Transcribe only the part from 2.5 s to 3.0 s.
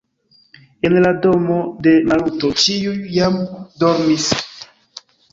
ĉiuj